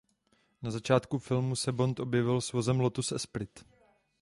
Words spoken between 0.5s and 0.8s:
Na